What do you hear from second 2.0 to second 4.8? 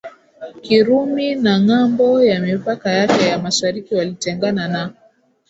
ya mipaka yake ya mashariki walitengana